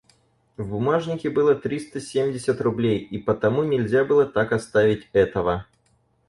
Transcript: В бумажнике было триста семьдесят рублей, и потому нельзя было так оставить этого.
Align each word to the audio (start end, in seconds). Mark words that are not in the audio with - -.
В 0.57 0.67
бумажнике 0.67 1.29
было 1.29 1.53
триста 1.53 2.01
семьдесят 2.01 2.59
рублей, 2.59 2.97
и 2.97 3.19
потому 3.19 3.61
нельзя 3.63 4.03
было 4.03 4.25
так 4.25 4.51
оставить 4.51 5.07
этого. 5.13 5.67